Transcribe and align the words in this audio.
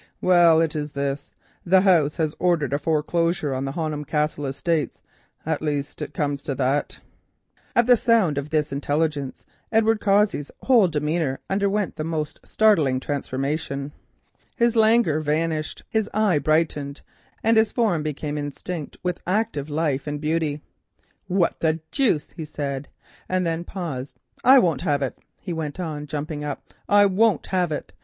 "Well, 0.19 0.59
it 0.61 0.75
is 0.75 0.93
this, 0.93 1.35
the 1.63 1.81
house 1.81 2.15
has 2.15 2.33
ordered 2.39 2.73
a 2.73 2.79
foreclosure 2.79 3.53
on 3.53 3.65
the 3.65 3.73
Honham 3.73 4.03
Castle 4.03 4.47
estates—at 4.47 5.61
least 5.61 6.01
it 6.01 6.15
comes 6.15 6.41
to 6.41 6.55
that——" 6.55 6.99
On 7.75 7.85
hearing 7.85 8.33
this 8.49 8.71
intelligence 8.71 9.45
Edward 9.71 9.99
Cossey's 10.01 10.49
whole 10.63 10.87
demeanour 10.87 11.39
underwent 11.51 11.97
the 11.97 12.03
most 12.03 12.39
startling 12.43 12.99
transformation—his 12.99 14.75
languor 14.75 15.19
vanished, 15.19 15.83
his 15.87 16.09
eye 16.15 16.39
brightened, 16.39 17.01
and 17.43 17.55
his 17.55 17.71
form 17.71 18.01
became 18.01 18.39
instinct 18.39 18.97
with 19.03 19.19
active 19.27 19.69
life 19.69 20.07
and 20.07 20.19
beauty. 20.19 20.63
"What 21.27 21.59
the 21.59 21.79
deuce," 21.91 22.31
he 22.31 22.45
said, 22.45 22.87
and 23.29 23.45
then 23.45 23.63
paused. 23.63 24.17
"I 24.43 24.57
won't 24.57 24.81
have 24.81 25.03
it," 25.03 25.19
he 25.39 25.53
went 25.53 25.79
on, 25.79 26.07
jumping 26.07 26.43
up, 26.43 26.73
"I 26.89 27.05
won't 27.05 27.45
have 27.45 27.71
it. 27.71 27.93